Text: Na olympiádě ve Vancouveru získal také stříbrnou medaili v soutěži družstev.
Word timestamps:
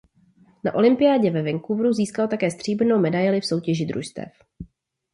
Na 0.63 0.71
olympiádě 0.73 1.29
ve 1.31 1.43
Vancouveru 1.51 1.93
získal 1.93 2.27
také 2.27 2.51
stříbrnou 2.51 2.99
medaili 2.99 3.41
v 3.41 3.45
soutěži 3.45 3.85
družstev. 3.85 4.31